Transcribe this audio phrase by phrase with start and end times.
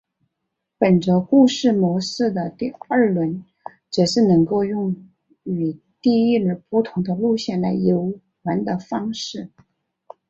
[0.79, 3.45] 本作故事模式的第二轮
[3.91, 4.95] 则是能够用
[5.43, 9.51] 与第一轮不同的路线来游玩的方式。